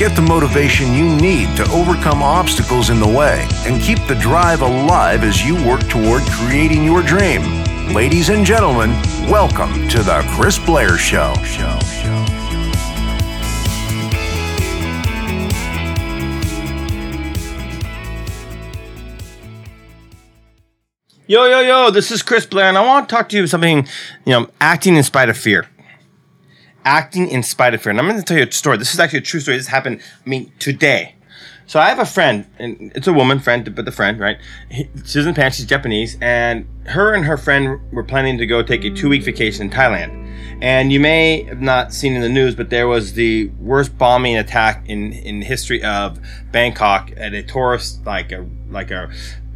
Get 0.00 0.16
the 0.16 0.22
motivation 0.22 0.94
you 0.94 1.04
need 1.04 1.54
to 1.58 1.70
overcome 1.72 2.22
obstacles 2.22 2.88
in 2.88 3.00
the 3.00 3.06
way 3.06 3.46
and 3.66 3.82
keep 3.82 3.98
the 4.06 4.14
drive 4.14 4.62
alive 4.62 5.22
as 5.22 5.44
you 5.44 5.54
work 5.56 5.86
toward 5.90 6.22
creating 6.22 6.84
your 6.84 7.02
dream. 7.02 7.42
Ladies 7.92 8.30
and 8.30 8.46
gentlemen, 8.46 8.92
welcome 9.28 9.86
to 9.88 10.02
the 10.02 10.24
Chris 10.28 10.58
Blair 10.58 10.96
Show. 10.96 11.34
Yo, 21.26 21.44
yo, 21.44 21.60
yo, 21.60 21.90
this 21.90 22.10
is 22.10 22.22
Chris 22.22 22.46
Blair, 22.46 22.70
and 22.70 22.78
I 22.78 22.84
want 22.84 23.06
to 23.06 23.14
talk 23.14 23.28
to 23.28 23.36
you 23.36 23.42
about 23.42 23.50
something, 23.50 23.86
you 24.24 24.32
know, 24.32 24.48
acting 24.62 24.96
in 24.96 25.02
spite 25.02 25.28
of 25.28 25.36
fear. 25.36 25.68
Acting 26.84 27.28
in 27.28 27.42
spite 27.42 27.74
of 27.74 27.82
fear. 27.82 27.90
And 27.90 27.98
I'm 27.98 28.06
going 28.06 28.18
to 28.18 28.24
tell 28.24 28.36
you 28.36 28.44
a 28.44 28.52
story. 28.52 28.76
This 28.76 28.94
is 28.94 29.00
actually 29.00 29.20
a 29.20 29.22
true 29.22 29.40
story. 29.40 29.56
This 29.56 29.66
happened, 29.66 30.00
I 30.24 30.28
mean, 30.28 30.52
today. 30.58 31.14
So 31.66 31.78
I 31.78 31.88
have 31.88 32.00
a 32.00 32.04
friend, 32.04 32.46
and 32.58 32.90
it's 32.96 33.06
a 33.06 33.12
woman 33.12 33.38
friend, 33.38 33.72
but 33.76 33.84
the 33.84 33.92
friend, 33.92 34.18
right? 34.18 34.38
He, 34.70 34.90
she 35.04 35.18
doesn't 35.20 35.34
pan, 35.34 35.52
she's 35.52 35.66
Japanese, 35.66 36.18
and 36.20 36.66
her 36.86 37.14
and 37.14 37.24
her 37.24 37.36
friend 37.36 37.80
were 37.92 38.02
planning 38.02 38.38
to 38.38 38.46
go 38.46 38.60
take 38.60 38.84
a 38.84 38.90
two 38.90 39.08
week 39.08 39.22
vacation 39.22 39.66
in 39.66 39.70
Thailand. 39.70 40.58
And 40.60 40.92
you 40.92 40.98
may 40.98 41.44
have 41.44 41.60
not 41.60 41.92
seen 41.94 42.14
in 42.14 42.22
the 42.22 42.28
news, 42.28 42.56
but 42.56 42.70
there 42.70 42.88
was 42.88 43.12
the 43.12 43.50
worst 43.60 43.96
bombing 43.96 44.36
attack 44.36 44.84
in, 44.88 45.12
in 45.12 45.42
history 45.42 45.80
of 45.84 46.18
Bangkok 46.50 47.12
at 47.16 47.34
a 47.34 47.42
tourist, 47.44 48.04
like 48.04 48.32
a, 48.32 48.44
like 48.68 48.90
a, 48.90 49.08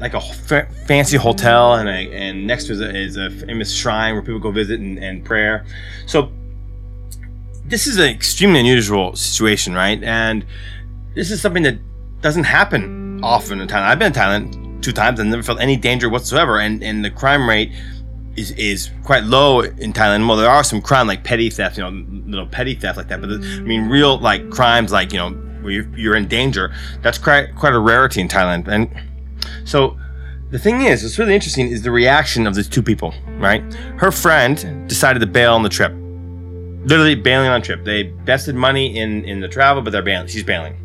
like 0.00 0.14
a 0.14 0.20
fa- 0.20 0.68
fancy 0.88 1.16
hotel, 1.16 1.74
and 1.74 1.88
a, 1.88 2.12
and 2.12 2.44
next 2.44 2.66
to 2.66 2.72
is 2.72 3.16
a 3.16 3.30
famous 3.30 3.72
shrine 3.72 4.14
where 4.14 4.22
people 4.22 4.40
go 4.40 4.50
visit 4.50 4.80
and, 4.80 4.98
and 4.98 5.24
prayer. 5.24 5.64
So 6.06 6.32
this 7.70 7.86
is 7.86 7.96
an 7.96 8.10
extremely 8.10 8.60
unusual 8.60 9.14
situation, 9.14 9.74
right? 9.74 10.02
And 10.02 10.44
this 11.14 11.30
is 11.30 11.40
something 11.40 11.62
that 11.62 11.78
doesn't 12.20 12.44
happen 12.44 13.22
often 13.22 13.60
in 13.60 13.68
Thailand. 13.68 13.82
I've 13.82 13.98
been 13.98 14.08
in 14.08 14.12
Thailand 14.12 14.82
two 14.82 14.92
times 14.92 15.20
and 15.20 15.30
never 15.30 15.42
felt 15.42 15.60
any 15.60 15.76
danger 15.76 16.10
whatsoever, 16.10 16.58
and 16.58 16.82
and 16.82 17.04
the 17.04 17.10
crime 17.10 17.48
rate 17.48 17.72
is 18.36 18.50
is 18.52 18.90
quite 19.04 19.22
low 19.24 19.60
in 19.60 19.92
Thailand. 19.92 20.26
Well, 20.26 20.36
there 20.36 20.50
are 20.50 20.64
some 20.64 20.82
crime 20.82 21.06
like 21.06 21.22
petty 21.22 21.48
theft, 21.48 21.78
you 21.78 21.84
know, 21.84 21.90
little 22.26 22.46
petty 22.46 22.74
theft 22.74 22.98
like 22.98 23.08
that, 23.08 23.20
but 23.20 23.28
the, 23.28 23.36
I 23.36 23.60
mean, 23.60 23.88
real 23.88 24.18
like 24.18 24.50
crimes 24.50 24.90
like 24.90 25.12
you 25.12 25.18
know 25.18 25.30
where 25.62 25.72
you're, 25.72 25.96
you're 25.96 26.16
in 26.16 26.26
danger. 26.26 26.74
That's 27.02 27.18
quite 27.18 27.54
quite 27.54 27.72
a 27.72 27.78
rarity 27.78 28.20
in 28.20 28.28
Thailand, 28.28 28.66
and 28.68 28.90
so 29.64 29.96
the 30.50 30.58
thing 30.58 30.80
is, 30.82 31.04
what's 31.04 31.18
really 31.18 31.34
interesting 31.34 31.68
is 31.68 31.82
the 31.82 31.92
reaction 31.92 32.46
of 32.46 32.56
these 32.56 32.68
two 32.68 32.82
people, 32.82 33.14
right? 33.38 33.62
Her 33.98 34.10
friend 34.10 34.88
decided 34.88 35.20
to 35.20 35.26
bail 35.26 35.54
on 35.54 35.62
the 35.62 35.68
trip. 35.68 35.92
Literally 36.84 37.14
bailing 37.14 37.48
on 37.48 37.62
trip. 37.62 37.84
They 37.84 38.06
invested 38.06 38.54
money 38.54 38.96
in, 38.96 39.24
in 39.24 39.40
the 39.40 39.48
travel, 39.48 39.82
but 39.82 39.90
they're 39.90 40.02
bailing. 40.02 40.26
She's 40.28 40.44
bailing. 40.44 40.76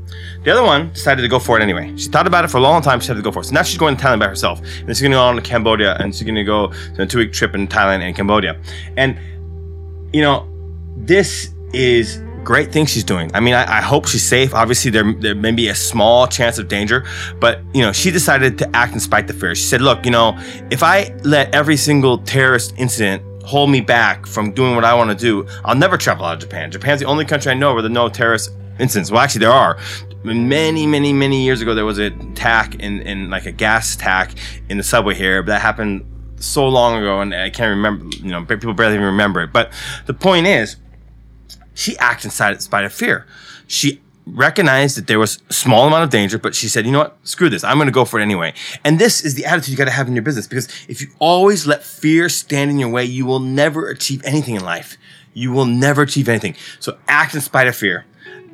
The 0.44 0.52
other 0.52 0.64
one 0.64 0.92
decided 0.92 1.22
to 1.22 1.28
go 1.28 1.40
for 1.40 1.58
it 1.58 1.64
anyway. 1.64 1.96
She 1.98 2.10
thought 2.10 2.28
about 2.28 2.46
it 2.46 2.50
for 2.50 2.58
a 2.58 2.62
long 2.62 2.82
time. 2.82 3.00
She 3.00 3.08
had 3.08 3.16
to 3.16 3.22
go 3.22 3.32
for 3.32 3.40
it. 3.40 3.46
So 3.46 3.54
now 3.54 3.64
she's 3.64 3.78
going 3.78 3.98
to 3.98 4.04
Thailand 4.04 4.20
by 4.20 4.28
herself. 4.28 4.60
And 4.60 4.90
she's 4.90 5.02
going 5.02 5.12
to 5.12 5.18
go 5.18 5.22
on 5.22 5.36
to 5.36 5.42
Cambodia 5.42 5.96
and 6.00 6.14
she's 6.14 6.24
going 6.24 6.36
to 6.36 6.44
go 6.44 6.68
to 6.96 7.02
a 7.02 7.06
two 7.06 7.20
week 7.20 7.34
trip 7.34 7.56
in 7.56 7.68
Thailand 7.68 8.02
and 8.02 8.16
Cambodia. 8.16 8.62
And, 8.98 9.18
you 10.14 10.22
know, 10.22 10.48
this 10.98 11.54
is 11.74 12.22
great 12.44 12.72
thing 12.72 12.86
she's 12.86 13.04
doing. 13.04 13.32
I 13.34 13.40
mean, 13.40 13.56
I, 13.56 13.80
I, 13.80 13.82
hope 13.82 14.08
she's 14.08 14.24
safe. 14.24 14.54
Obviously, 14.54 14.92
there 14.92 15.12
there 15.14 15.36
may 15.36 15.52
be 15.52 15.68
a 15.68 15.76
small 15.76 16.28
chance 16.28 16.58
of 16.60 16.68
danger, 16.68 17.04
but 17.40 17.62
you 17.74 17.82
know, 17.82 17.92
she 17.92 18.12
decided 18.12 18.58
to 18.60 18.76
act 18.76 18.94
in 18.94 19.00
spite 19.00 19.30
of 19.30 19.38
fear. 19.38 19.56
She 19.56 19.64
said, 19.64 19.82
"Look, 19.82 20.06
you 20.06 20.12
know, 20.12 20.38
if 20.70 20.84
I 20.84 21.14
let 21.24 21.54
every 21.54 21.76
single 21.76 22.20
terrorist 22.20 22.74
incident 22.78 23.24
hold 23.46 23.70
me 23.70 23.82
back 23.82 24.26
from 24.26 24.52
doing 24.52 24.76
what 24.76 24.84
I 24.84 24.94
want 24.94 25.12
to 25.12 25.16
do, 25.16 25.48
I'll 25.64 25.76
never 25.76 25.98
travel 25.98 26.26
out 26.26 26.36
of 26.36 26.40
Japan. 26.42 26.72
Japan's 26.72 27.00
the 27.00 27.06
only 27.06 27.26
country 27.26 27.52
I 27.52 27.56
know 27.56 27.74
where 27.74 27.82
there 27.82 27.92
are 27.92 27.94
no 27.94 28.10
terrorist 28.10 28.52
incidents. 28.80 29.12
Well, 29.12 29.22
actually, 29.22 29.40
there 29.40 29.52
are. 29.52 29.78
Many, 30.24 30.88
many, 30.88 31.14
many 31.14 31.44
years 31.44 31.62
ago, 31.62 31.76
there 31.76 31.86
was 31.86 32.00
an 32.00 32.32
attack 32.32 32.76
in, 32.76 33.02
in 33.02 33.30
like 33.30 33.46
a 33.46 33.52
gas 33.52 33.96
attack 33.96 34.32
in 34.70 34.78
the 34.78 34.84
subway 34.84 35.14
here, 35.14 35.44
but 35.44 35.48
that 35.48 35.62
happened 35.62 36.06
so 36.38 36.68
long 36.68 37.00
ago, 37.00 37.22
and 37.22 37.34
I 37.34 37.50
can't 37.50 37.70
remember. 37.70 38.06
You 38.18 38.32
know, 38.32 38.44
people 38.44 38.74
barely 38.74 38.96
even 38.96 39.06
remember 39.06 39.42
it. 39.42 39.54
But 39.54 39.72
the 40.08 40.14
point 40.14 40.48
is, 40.48 40.78
she 41.76 41.98
acts 41.98 42.26
in 42.26 42.32
spite 42.32 42.86
of 42.86 42.94
fear. 42.94 43.28
She 43.68 44.02
recognized 44.28 44.98
that 44.98 45.08
there 45.08 45.20
was 45.20 45.40
a 45.50 45.54
small 45.54 45.88
amount 45.88 46.04
of 46.04 46.10
danger, 46.10 46.38
but 46.38 46.56
she 46.56 46.68
said, 46.68 46.86
you 46.86 46.92
know 46.92 47.00
what? 47.00 47.18
Screw 47.24 47.50
this. 47.50 47.64
I'm 47.64 47.78
going 47.78 47.88
to 47.88 47.92
go 47.92 48.06
for 48.06 48.20
it 48.20 48.24
anyway. 48.24 48.54
And 48.84 49.00
this 49.00 49.24
is 49.24 49.36
the 49.36 49.46
attitude 49.46 49.70
you 49.70 49.78
got 49.78 49.86
to 49.86 49.92
have 49.92 50.08
in 50.08 50.16
your 50.16 50.24
business 50.24 50.48
because 50.48 50.68
if 50.88 51.02
you 51.02 51.08
always 51.20 51.68
let 51.68 51.84
fear 51.84 52.30
stand 52.30 52.72
in 52.72 52.80
your 52.80 52.90
way, 52.90 53.06
you 53.06 53.26
will 53.26 53.40
never 53.40 53.90
achieve 53.90 54.22
anything 54.26 54.56
in 54.56 54.64
life. 54.64 54.98
You 55.34 55.52
will 55.52 55.66
never 55.66 56.02
achieve 56.02 56.30
anything. 56.30 56.56
So 56.80 56.98
act 57.08 57.36
in 57.36 57.42
spite 57.42 57.68
of 57.68 57.76
fear. 57.76 58.06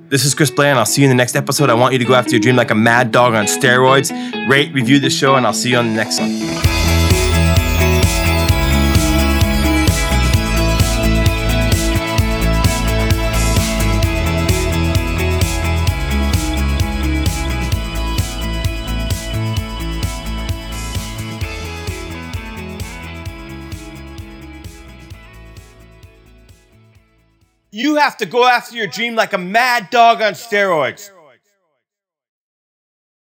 This 0.09 0.25
is 0.25 0.35
Chris 0.35 0.51
Blair, 0.51 0.71
and 0.71 0.79
I'll 0.79 0.85
see 0.85 1.03
you 1.03 1.05
in 1.05 1.09
the 1.09 1.15
next 1.15 1.37
episode. 1.37 1.69
I 1.69 1.73
want 1.73 1.93
you 1.93 1.99
to 1.99 2.05
go 2.05 2.15
after 2.15 2.31
your 2.31 2.41
dream 2.41 2.57
like 2.57 2.71
a 2.71 2.75
mad 2.75 3.13
dog 3.13 3.33
on 3.33 3.45
steroids. 3.45 4.11
Rate, 4.49 4.73
review 4.73 4.99
this 4.99 5.17
show, 5.17 5.35
and 5.35 5.45
I'll 5.45 5.53
see 5.53 5.69
you 5.69 5.77
on 5.77 5.87
the 5.87 5.95
next 5.95 6.19
one. 6.19 6.90
You 27.73 27.95
have 27.95 28.17
to 28.17 28.25
go 28.25 28.45
after 28.45 28.75
your 28.75 28.87
dream 28.87 29.15
like 29.15 29.31
a 29.31 29.37
mad 29.37 29.89
dog 29.91 30.21
on 30.21 30.33
steroids. 30.33 31.09